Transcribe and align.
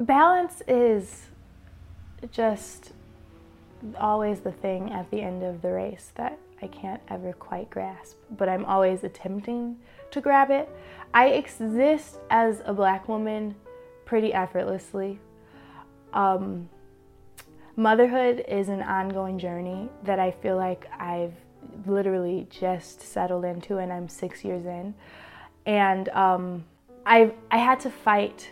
balance 0.00 0.62
is 0.68 1.26
just 2.30 2.92
always 3.98 4.40
the 4.40 4.52
thing 4.52 4.90
at 4.92 5.10
the 5.10 5.20
end 5.20 5.42
of 5.42 5.62
the 5.62 5.70
race 5.70 6.12
that 6.16 6.38
I 6.62 6.66
can't 6.68 7.00
ever 7.08 7.32
quite 7.32 7.70
grasp, 7.70 8.16
but 8.36 8.48
I'm 8.48 8.64
always 8.64 9.04
attempting 9.04 9.76
to 10.10 10.20
grab 10.20 10.50
it. 10.50 10.68
I 11.12 11.28
exist 11.28 12.18
as 12.30 12.62
a 12.64 12.72
black 12.72 13.08
woman 13.08 13.54
pretty 14.04 14.32
effortlessly. 14.32 15.18
Um, 16.12 16.68
motherhood 17.76 18.44
is 18.48 18.68
an 18.68 18.82
ongoing 18.82 19.38
journey 19.38 19.88
that 20.04 20.18
I 20.18 20.30
feel 20.30 20.56
like 20.56 20.88
I've 20.98 21.34
literally 21.86 22.46
just 22.48 23.02
settled 23.02 23.44
into, 23.44 23.78
and 23.78 23.92
I'm 23.92 24.08
six 24.08 24.44
years 24.44 24.64
in. 24.64 24.94
And 25.66 26.08
um, 26.10 26.64
I 27.04 27.32
I 27.50 27.58
had 27.58 27.80
to 27.80 27.90
fight 27.90 28.50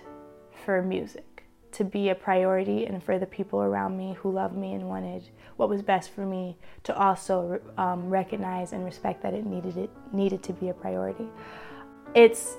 for 0.64 0.82
music 0.82 1.33
to 1.74 1.84
be 1.84 2.08
a 2.08 2.14
priority, 2.14 2.86
and 2.86 3.02
for 3.02 3.18
the 3.18 3.26
people 3.26 3.60
around 3.60 3.96
me 3.96 4.16
who 4.20 4.30
loved 4.30 4.56
me 4.56 4.72
and 4.74 4.88
wanted 4.88 5.28
what 5.56 5.68
was 5.68 5.82
best 5.82 6.10
for 6.10 6.26
me 6.26 6.56
to 6.82 6.96
also 6.96 7.60
um, 7.78 8.08
recognize 8.08 8.72
and 8.72 8.84
respect 8.84 9.22
that 9.22 9.34
it 9.34 9.46
needed 9.46 9.76
it 9.76 9.90
needed 10.12 10.42
to 10.42 10.52
be 10.52 10.68
a 10.68 10.74
priority. 10.74 11.26
It's 12.14 12.56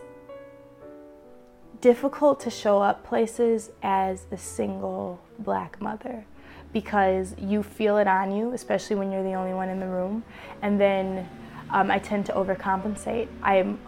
difficult 1.81 2.39
to 2.41 2.49
show 2.49 2.81
up 2.81 3.05
places 3.05 3.71
as 3.83 4.25
a 4.31 4.37
single 4.37 5.21
black 5.39 5.79
mother 5.81 6.25
because 6.73 7.35
you 7.37 7.63
feel 7.63 7.97
it 7.97 8.07
on 8.07 8.35
you, 8.35 8.51
especially 8.53 8.95
when 8.95 9.11
you're 9.11 9.23
the 9.23 9.33
only 9.33 9.53
one 9.53 9.69
in 9.69 9.79
the 9.79 9.87
room. 9.87 10.23
And 10.61 10.79
then 10.79 11.29
um, 11.69 11.89
I 11.89 11.99
tend 11.99 12.25
to 12.25 12.33
overcompensate. 12.33 13.27
I'm 13.41 13.79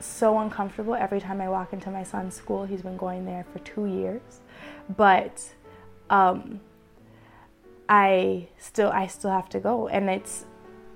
so 0.00 0.38
uncomfortable 0.38 0.94
every 0.94 1.20
time 1.20 1.40
I 1.40 1.48
walk 1.48 1.72
into 1.72 1.90
my 1.90 2.02
son's 2.02 2.34
school. 2.34 2.64
He's 2.64 2.82
been 2.82 2.96
going 2.96 3.24
there 3.24 3.44
for 3.52 3.58
two 3.60 3.86
years, 3.86 4.40
but 4.96 5.54
um, 6.10 6.60
I 7.88 8.48
still 8.58 8.90
I 8.90 9.06
still 9.06 9.30
have 9.30 9.48
to 9.50 9.60
go, 9.60 9.88
and 9.88 10.08
it's 10.08 10.44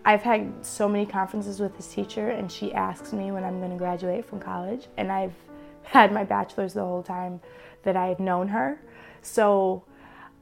I've 0.05 0.23
had 0.23 0.53
so 0.65 0.89
many 0.89 1.07
conferences 1.07 1.61
with 1.61 1.77
his 1.77 1.87
teacher, 1.89 2.31
and 2.31 2.51
she 2.51 2.73
asks 2.73 3.13
me 3.13 3.31
when 3.31 3.45
I'm 3.45 3.59
going 3.59 3.71
to 3.71 3.77
graduate 3.77 4.25
from 4.25 4.41
college, 4.41 4.89
and 4.97 5.13
I've 5.13 5.35
had 5.85 6.13
my 6.13 6.25
bachelor's 6.25 6.75
the 6.75 6.81
whole 6.81 7.03
time 7.03 7.41
that 7.85 7.97
I've 7.97 8.21
known 8.21 8.49
her. 8.49 8.81
So 9.23 9.85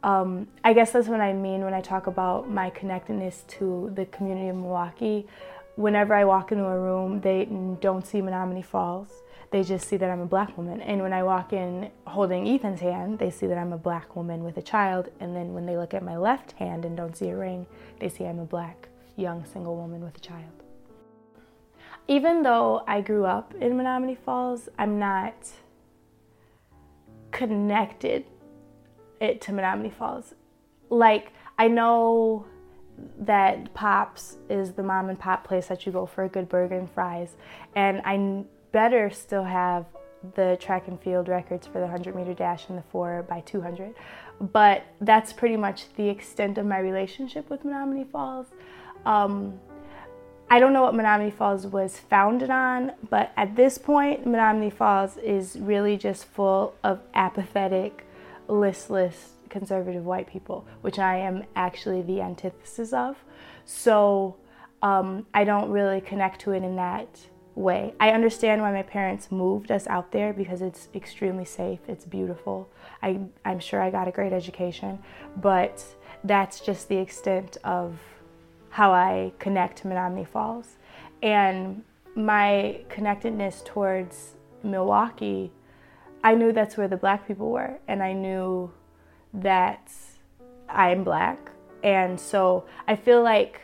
um, 0.02 0.48
I 0.64 0.72
guess 0.72 0.92
that's 0.92 1.08
what 1.08 1.20
I 1.20 1.32
mean 1.32 1.62
when 1.62 1.74
I 1.74 1.80
talk 1.80 2.06
about 2.06 2.48
my 2.48 2.70
connectedness 2.70 3.44
to 3.48 3.90
the 3.94 4.06
community 4.06 4.48
of 4.48 4.56
Milwaukee. 4.56 5.26
Whenever 5.76 6.14
I 6.14 6.24
walk 6.24 6.52
into 6.52 6.64
a 6.64 6.78
room, 6.78 7.20
they 7.20 7.46
don't 7.80 8.06
see 8.06 8.20
Menomonee 8.20 8.64
Falls. 8.64 9.22
They 9.50 9.64
just 9.64 9.88
see 9.88 9.96
that 9.96 10.10
I'm 10.10 10.20
a 10.20 10.26
black 10.26 10.56
woman. 10.56 10.80
And 10.80 11.02
when 11.02 11.12
I 11.12 11.22
walk 11.22 11.52
in 11.52 11.90
holding 12.06 12.46
Ethan's 12.46 12.80
hand, 12.80 13.18
they 13.18 13.30
see 13.30 13.46
that 13.46 13.58
I'm 13.58 13.72
a 13.72 13.78
black 13.78 14.14
woman 14.14 14.44
with 14.44 14.56
a 14.58 14.62
child. 14.62 15.08
And 15.18 15.34
then 15.34 15.54
when 15.54 15.66
they 15.66 15.76
look 15.76 15.92
at 15.92 16.04
my 16.04 16.16
left 16.16 16.52
hand 16.52 16.84
and 16.84 16.96
don't 16.96 17.16
see 17.16 17.30
a 17.30 17.36
ring, 17.36 17.66
they 17.98 18.08
see 18.08 18.24
I'm 18.26 18.38
a 18.38 18.44
black 18.44 18.88
young 19.16 19.44
single 19.44 19.76
woman 19.76 20.02
with 20.02 20.16
a 20.16 20.20
child. 20.20 20.62
Even 22.06 22.42
though 22.42 22.82
I 22.86 23.00
grew 23.00 23.24
up 23.24 23.54
in 23.54 23.72
Menomonee 23.72 24.18
Falls, 24.18 24.68
I'm 24.78 24.98
not 24.98 25.34
connected 27.30 28.24
it 29.20 29.40
to 29.42 29.52
Menomonee 29.52 29.92
Falls. 29.92 30.34
Like, 30.88 31.32
I 31.58 31.68
know 31.68 32.46
that 33.18 33.72
Pops 33.74 34.36
is 34.48 34.72
the 34.72 34.82
mom 34.82 35.08
and 35.08 35.18
pop 35.18 35.44
place 35.44 35.66
that 35.66 35.86
you 35.86 35.92
go 35.92 36.06
for 36.06 36.24
a 36.24 36.28
good 36.28 36.48
burger 36.48 36.78
and 36.78 36.90
fries, 36.90 37.36
and 37.74 38.00
I 38.04 38.44
better 38.72 39.10
still 39.10 39.44
have 39.44 39.86
the 40.34 40.58
track 40.60 40.86
and 40.86 41.00
field 41.00 41.28
records 41.28 41.66
for 41.66 41.74
the 41.74 41.86
100 41.86 42.14
meter 42.14 42.34
dash 42.34 42.68
and 42.68 42.76
the 42.76 42.82
4 42.90 43.24
by 43.28 43.40
200 43.40 43.94
but 44.40 44.84
that's 45.00 45.32
pretty 45.32 45.56
much 45.56 45.92
the 45.96 46.08
extent 46.08 46.56
of 46.56 46.64
my 46.64 46.78
relationship 46.78 47.50
with 47.50 47.62
Menomonee 47.62 48.10
Falls. 48.10 48.46
Um, 49.04 49.60
I 50.50 50.58
don't 50.58 50.72
know 50.72 50.82
what 50.82 50.94
Menomonee 50.94 51.32
Falls 51.32 51.66
was 51.66 51.98
founded 51.98 52.50
on, 52.50 52.92
but 53.10 53.32
at 53.36 53.54
this 53.54 53.76
point, 53.76 54.26
Menomonee 54.26 54.72
Falls 54.72 55.18
is 55.18 55.56
really 55.60 55.96
just 55.96 56.24
full 56.24 56.74
of 56.82 57.00
apathetic, 57.14 58.06
listless, 58.48 59.32
conservative 59.50 60.04
white 60.04 60.26
people, 60.26 60.66
which 60.80 60.98
I 60.98 61.18
am 61.18 61.44
actually 61.56 62.02
the 62.02 62.20
antithesis 62.20 62.92
of. 62.92 63.16
So 63.64 64.36
um, 64.82 65.26
I 65.34 65.44
don't 65.44 65.70
really 65.70 66.00
connect 66.00 66.40
to 66.42 66.52
it 66.52 66.62
in 66.62 66.76
that 66.76 67.08
way. 67.54 67.94
I 68.00 68.10
understand 68.10 68.62
why 68.62 68.72
my 68.72 68.82
parents 68.82 69.30
moved 69.30 69.70
us 69.70 69.86
out 69.86 70.12
there 70.12 70.32
because 70.32 70.62
it's 70.62 70.88
extremely 70.94 71.44
safe, 71.44 71.80
it's 71.88 72.04
beautiful. 72.04 72.68
I, 73.02 73.20
I'm 73.44 73.60
sure 73.60 73.82
I 73.82 73.90
got 73.90 74.08
a 74.08 74.10
great 74.10 74.32
education, 74.32 74.98
but 75.36 75.84
that's 76.24 76.60
just 76.60 76.88
the 76.88 76.96
extent 76.96 77.58
of 77.64 77.98
how 78.70 78.92
I 78.92 79.32
connect 79.38 79.78
to 79.78 79.88
Menomonee 79.88 80.28
Falls. 80.28 80.76
And 81.22 81.82
my 82.14 82.80
connectedness 82.88 83.62
towards 83.64 84.32
Milwaukee, 84.62 85.50
I 86.22 86.34
knew 86.34 86.52
that's 86.52 86.76
where 86.76 86.88
the 86.88 86.96
black 86.96 87.26
people 87.26 87.50
were, 87.50 87.78
and 87.88 88.02
I 88.02 88.12
knew 88.12 88.70
that 89.34 89.92
I'm 90.68 91.04
black. 91.04 91.50
And 91.82 92.20
so 92.20 92.66
I 92.86 92.96
feel 92.96 93.22
like 93.22 93.60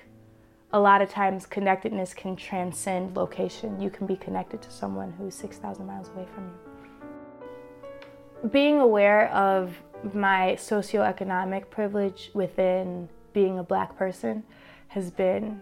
a 0.73 0.81
lot 0.81 1.01
of 1.01 1.09
times 1.09 1.47
connectedness 1.47 2.15
can 2.15 2.37
transcend 2.37 3.17
location. 3.17 3.81
You 3.81 3.91
can 3.91 4.07
be 4.07 4.17
connected 4.17 4.63
to 4.63 4.71
someone 4.71 5.13
who's 5.13 5.35
6,000 5.35 5.87
miles 5.87 6.09
away 6.09 6.27
from 6.35 6.45
you. 6.45 8.51
Being 8.51 8.81
aware 8.81 9.31
of 9.31 9.77
my 10.13 10.57
socioeconomic 10.59 11.71
privilege 11.71 12.31
within 12.35 13.09
being 13.33 13.59
a 13.59 13.63
black 13.63 13.97
person 13.97 14.43
has 14.89 15.11
been 15.11 15.61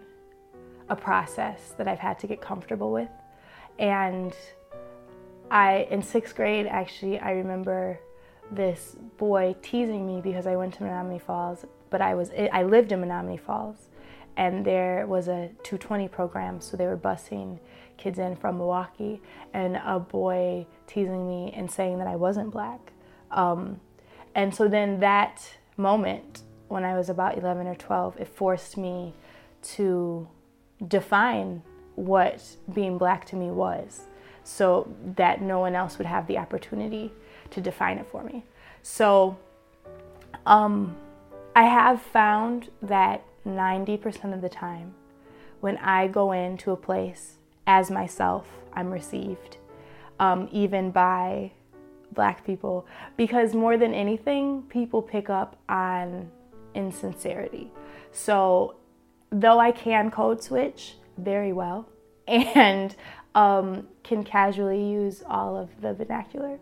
a 0.89 0.95
process 0.95 1.73
that 1.77 1.87
I've 1.87 1.99
had 1.99 2.19
to 2.19 2.27
get 2.27 2.41
comfortable 2.41 2.91
with. 2.91 3.09
And 3.79 4.33
I, 5.49 5.87
in 5.89 6.01
sixth 6.01 6.35
grade, 6.35 6.67
actually, 6.67 7.19
I 7.19 7.31
remember 7.31 7.99
this 8.51 8.95
boy 9.17 9.55
teasing 9.61 10.05
me 10.05 10.21
because 10.21 10.47
I 10.47 10.55
went 10.55 10.73
to 10.75 10.81
Menomonee 10.81 11.21
Falls, 11.21 11.65
but 11.89 12.01
I 12.01 12.15
was 12.15 12.31
I 12.51 12.63
lived 12.63 12.91
in 12.91 13.01
Menomonee 13.01 13.39
Falls, 13.39 13.89
and 14.37 14.65
there 14.65 15.05
was 15.07 15.27
a 15.27 15.49
220 15.63 16.07
program, 16.09 16.61
so 16.61 16.77
they 16.77 16.85
were 16.85 16.97
busing 16.97 17.59
kids 17.97 18.19
in 18.19 18.35
from 18.35 18.57
Milwaukee, 18.57 19.21
and 19.53 19.77
a 19.83 19.99
boy 19.99 20.65
teasing 20.87 21.27
me 21.27 21.53
and 21.55 21.69
saying 21.69 21.97
that 21.99 22.07
I 22.07 22.15
wasn't 22.15 22.51
black. 22.51 22.91
Um, 23.31 23.79
and 24.33 24.53
so 24.53 24.67
then 24.67 24.99
that 24.99 25.57
moment, 25.77 26.43
when 26.67 26.83
I 26.83 26.97
was 26.97 27.09
about 27.09 27.37
11 27.37 27.67
or 27.67 27.75
12, 27.75 28.19
it 28.19 28.27
forced 28.27 28.77
me 28.77 29.13
to 29.61 30.27
define 30.85 31.63
what 31.95 32.57
being 32.73 32.97
black 32.97 33.25
to 33.25 33.35
me 33.35 33.49
was 33.49 34.01
so 34.45 34.87
that 35.15 35.41
no 35.41 35.59
one 35.59 35.75
else 35.75 35.97
would 35.97 36.07
have 36.07 36.27
the 36.27 36.37
opportunity 36.37 37.11
to 37.49 37.59
define 37.59 37.97
it 37.97 38.05
for 38.11 38.23
me. 38.23 38.43
So 38.83 39.37
um, 40.45 40.95
I 41.55 41.63
have 41.63 42.01
found 42.01 42.69
that 42.83 43.23
90% 43.45 44.33
of 44.33 44.41
the 44.41 44.49
time, 44.49 44.93
when 45.61 45.77
I 45.77 46.07
go 46.07 46.31
into 46.31 46.71
a 46.71 46.77
place 46.77 47.37
as 47.65 47.89
myself, 47.89 48.47
I'm 48.73 48.91
received, 48.91 49.57
um, 50.19 50.47
even 50.51 50.91
by 50.91 51.51
black 52.11 52.45
people, 52.45 52.85
because 53.17 53.55
more 53.55 53.77
than 53.77 53.95
anything, 53.95 54.61
people 54.69 55.01
pick 55.01 55.29
up 55.29 55.57
on 55.67 56.29
insincerity. 56.75 57.71
So, 58.11 58.75
though 59.31 59.59
I 59.59 59.71
can 59.71 60.11
code 60.11 60.43
switch 60.43 60.95
very 61.17 61.51
well 61.51 61.89
and 62.27 62.95
um, 63.35 63.87
can 64.03 64.23
casually 64.23 64.83
use 64.83 65.21
all 65.27 65.55
of 65.57 65.69
the 65.81 65.93
vernacular, 65.93 66.57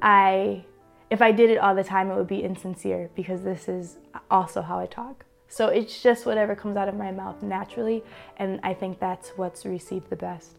I 0.00 0.64
if 1.10 1.20
I 1.20 1.32
did 1.32 1.50
it 1.50 1.58
all 1.58 1.74
the 1.74 1.82
time, 1.82 2.08
it 2.10 2.14
would 2.14 2.28
be 2.28 2.44
insincere 2.44 3.10
because 3.16 3.42
this 3.42 3.68
is 3.68 3.96
also 4.30 4.62
how 4.62 4.78
I 4.78 4.86
talk. 4.86 5.24
So 5.48 5.66
it's 5.66 6.00
just 6.00 6.24
whatever 6.24 6.54
comes 6.54 6.76
out 6.76 6.88
of 6.88 6.94
my 6.94 7.10
mouth 7.10 7.42
naturally, 7.42 8.04
and 8.36 8.60
I 8.62 8.74
think 8.74 9.00
that's 9.00 9.30
what's 9.30 9.66
received 9.66 10.08
the 10.08 10.14
best. 10.14 10.58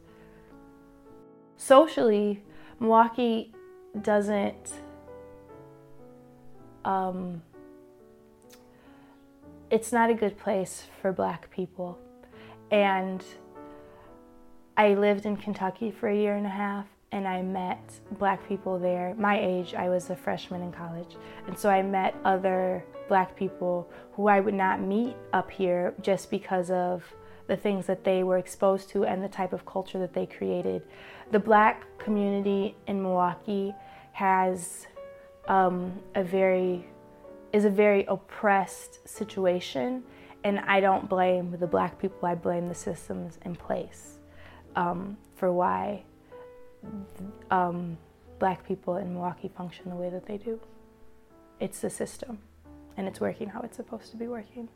Socially, 1.56 2.44
Milwaukee 2.82 3.54
doesn't. 4.02 4.74
Um, 6.84 7.44
it's 9.70 9.94
not 9.94 10.10
a 10.10 10.14
good 10.14 10.38
place 10.38 10.88
for 11.02 11.14
black 11.14 11.50
people. 11.50 11.98
And 12.72 13.24
I 14.78 14.94
lived 14.94 15.26
in 15.26 15.36
Kentucky 15.36 15.92
for 15.92 16.08
a 16.08 16.16
year 16.16 16.36
and 16.36 16.46
a 16.46 16.50
half, 16.50 16.86
and 17.12 17.28
I 17.28 17.42
met 17.42 18.00
black 18.18 18.48
people 18.48 18.80
there. 18.80 19.14
My 19.18 19.40
age, 19.40 19.74
I 19.74 19.90
was 19.90 20.10
a 20.10 20.16
freshman 20.16 20.62
in 20.62 20.72
college. 20.72 21.18
And 21.48 21.58
so 21.58 21.70
I 21.70 21.82
met 21.82 22.16
other 22.24 22.84
black 23.10 23.36
people 23.36 23.90
who 24.14 24.28
I 24.28 24.40
would 24.40 24.54
not 24.54 24.80
meet 24.80 25.16
up 25.34 25.52
here 25.52 25.94
just 26.02 26.32
because 26.32 26.72
of 26.72 27.04
the 27.48 27.58
things 27.58 27.86
that 27.88 28.06
they 28.06 28.24
were 28.24 28.38
exposed 28.38 28.90
to 28.92 29.04
and 29.04 29.22
the 29.22 29.28
type 29.28 29.52
of 29.52 29.66
culture 29.66 30.00
that 30.00 30.14
they 30.14 30.26
created. 30.26 30.84
The 31.32 31.40
black 31.40 31.86
community 31.98 32.76
in 32.88 33.02
Milwaukee 33.02 33.74
has 34.14 34.88
um, 35.48 36.00
a 36.16 36.24
very 36.24 36.88
is 37.52 37.66
a 37.66 37.70
very 37.70 38.06
oppressed 38.06 39.06
situation, 39.06 40.04
and 40.46 40.60
I 40.60 40.80
don't 40.80 41.10
blame 41.10 41.58
the 41.60 41.68
black 41.68 42.00
people. 42.00 42.26
I 42.26 42.36
blame 42.36 42.70
the 42.70 42.76
systems 42.76 43.38
in 43.44 43.58
place 43.58 44.21
um, 44.76 45.18
for 45.36 45.52
why 45.52 46.04
um, 47.50 47.98
black 48.40 48.66
people 48.68 48.98
in 48.98 49.14
Milwaukee 49.14 49.50
function 49.56 49.90
the 49.90 49.96
way 49.96 50.10
that 50.10 50.26
they 50.26 50.38
do. 50.38 50.60
It's 51.60 51.80
the 51.80 51.90
system, 51.90 52.40
and 52.98 53.08
it's 53.08 53.20
working 53.20 53.50
how 53.50 53.62
it's 53.62 53.78
supposed 53.78 54.12
to 54.12 54.18
be 54.18 54.28
working. 54.28 54.68